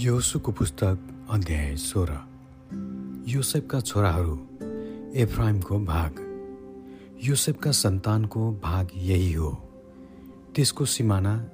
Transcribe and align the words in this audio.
योसुको 0.00 0.52
पुस्तक 0.52 1.26
अध्याय 1.30 1.76
सोह्र। 1.76 2.12
योसेफका 3.28 3.80
छोराहरू 3.80 4.48
एफ्राइमको 5.14 5.78
भाग। 5.78 6.14
योसेफका 7.24 7.72
सन्तानको 7.72 8.52
भाग 8.52 8.88
यही 8.96 9.32
हो। 9.32 9.68
त्यसको 10.56 10.84
सिमाना 10.84 11.50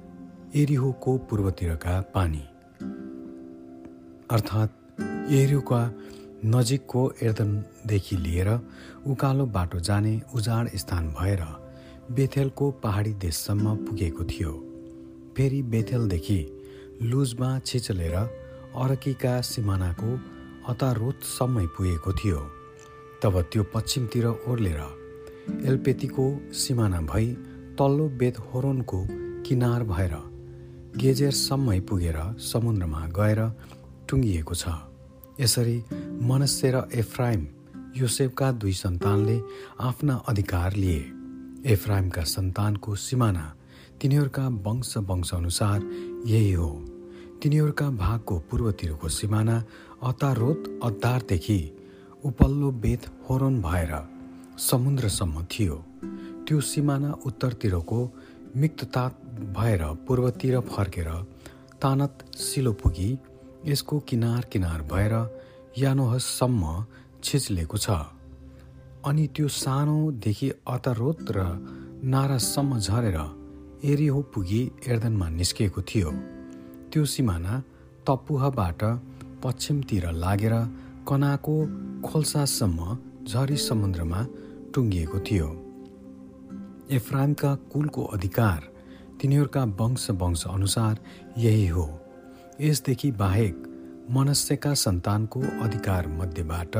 एरिहोको 0.55 1.17
पूर्वतिरका 1.17 2.01
पानी। 2.01 2.39
अर्थात् 4.31 5.01
एरियोका 5.31 5.91
नजिकको 6.45 7.13
एर्दनदेखि 7.23 8.17
लिएर 8.17 8.59
उकालो 9.07 9.45
बाटो 9.45 9.79
जाने 9.79 10.21
उजाड 10.35 10.69
स्थान 10.75 11.07
भएर 11.07 11.43
बेथेलको 12.11 12.71
पहाडी 12.71 13.13
देशसम्म 13.13 13.75
पुगेको 13.75 14.23
थियो। 14.23 14.51
फेरि 15.37 15.61
बेथेलदेखि 15.61 16.56
लुजमा 17.01 17.47
छिचलेर 17.59 18.15
अरकीका 18.75 19.33
सिमानाको 19.41 20.11
अतारोतसम्मै 20.67 21.65
पुगेको 21.75 22.11
थियो। 22.13 22.39
तब 23.21 23.33
त्यो 23.51 23.63
पश्चिमतिर 23.73 24.25
ओर्लेर 24.49 24.81
एल्पेतीको 25.69 26.25
सिमाना 26.53 27.01
भई 27.11 27.27
तल्लो 27.77 28.05
बेत 28.19 28.37
होरोनको 28.45 28.99
किनार 29.45 29.83
भएर 29.83 30.13
गेजेरसम्मै 30.97 31.79
पुगेर 31.89 32.17
समुद्रमा 32.41 33.01
गएर 33.17 33.41
टुङ्गिएको 34.09 34.55
छ। 34.55 34.65
यसरी 35.39 35.77
मनस्य 36.29 36.71
र 36.71 36.75
एफ्राइम 36.95 37.41
योसेफका 37.97 38.51
दुई 38.57 38.73
सन्तानले 38.73 39.37
आफ्ना 39.79 40.15
अधिकार 40.27 40.73
लिए। 40.73 41.03
एफ्राइमका 41.73 42.23
सन्तानको 42.25 42.95
सिमाना 42.97 43.45
तिनीहरूका 44.01 44.47
वंश 44.65 44.93
वंशअनुसार 45.09 45.81
यही 46.25 46.51
हो। 46.51 46.69
तिनीहरूका 47.43 47.89
भागको 47.97 48.37
पूर्वतिरको 48.49 49.09
सिमाना 49.09 49.55
अतारोत 50.03 50.63
अद्दारदेखि 50.83 51.59
उपल्लो 52.23 52.69
बेत 52.83 53.05
होरोन 53.25 53.61
भएर 53.61 53.93
समुद्रसम्म 54.59 55.43
थियो। 55.51 55.75
त्यो 56.45 56.59
सिमाना 56.61 57.11
उत्तरतिरको 57.25 57.99
मिक्ततात 58.55 59.13
भएर 59.57 59.83
पूर्वतिर 60.07 60.59
फर्केर 60.69 61.09
तानत 61.81 62.25
सिलो 62.37 62.73
पुगी 62.73 63.09
यसको 63.65 63.99
किनार 63.99 64.45
किनार 64.51 64.81
भएर 64.91 65.13
यानोहसम्म 65.77 66.85
छिचलेको 67.23 67.77
छ। 67.77 67.89
अनि 69.05 69.27
त्यो 69.35 69.47
सानोदेखि 69.55 70.49
अतरोत 70.67 71.25
र 71.31 71.43
नारासम्म 72.03 72.79
झरेर 72.79 73.19
एरिहो 73.85 74.21
पुगी 74.33 74.59
एर्दनमा 74.87 75.27
निस्किएको 75.29 75.81
थियो। 75.81 76.11
त्यो 76.91 77.05
सिमाना 77.05 77.59
तपुहबाट 78.07 78.83
पश्चिमतिर 79.43 80.09
लागेर 80.13 80.53
कनाको 81.07 81.55
खोल्सासम्म 82.01 82.97
झरी 83.27 83.57
समुद्रमा 83.57 84.25
टुङ्गिएको 84.73 85.19
थियो। 85.19 85.47
एफ्राइमका 86.91 87.53
कुलको 87.55 88.03
अधिकार 88.03 88.67
तिनीहरूका 89.21 89.63
वंश 89.79 90.09
वंश 90.11 90.45
अनुसार 90.47 90.99
यही 91.37 91.67
हो। 91.67 91.87
यसदेखि 92.61 93.11
बाहेक 93.11 93.63
मनस्यका 94.11 94.73
सन्तानको 94.73 95.39
अधिकार 95.63 96.07
मध्येबाट 96.07 96.77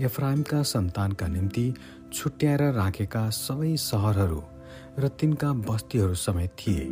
एफ्राइमका 0.00 0.62
सन्तानका 0.62 1.26
निम्ति 1.28 1.72
छुट्याएर 2.12 2.62
राखेका 2.72 3.28
सबै 3.30 3.76
सहरहरू 3.76 4.42
र 4.98 5.08
तिनका 5.08 5.52
बस्तीहरू 5.52 6.14
समेत 6.14 6.50
थिए। 6.50 6.84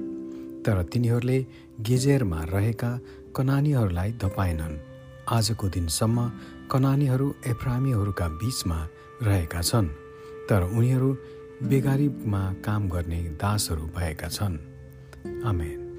तर 0.62 0.83
तिनीहरूले 0.83 1.47
गेजेरमा 1.81 2.45
रहेका 2.45 3.00
कनानीहरूलाई 3.36 4.13
धपाएनन्। 4.13 4.79
आजको 5.29 5.68
दिनसम्म 5.68 6.33
कनानीहरू 6.70 7.35
एफ्रामीहरूका 7.46 8.29
बीचमा 8.29 8.89
रहेका 9.23 9.63
छन् 9.63 9.89
तर 10.48 10.63
उनीहरू 10.63 11.17
बेगारीमा 11.63 12.52
काम 12.52 12.89
गर्ने 12.89 13.23
दासहरू 13.23 13.83
भएका 13.83 14.29
छन्। 14.29 14.58
आमेन। 15.45 15.89